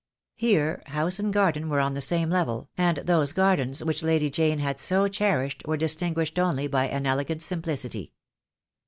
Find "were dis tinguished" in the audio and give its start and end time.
5.67-6.39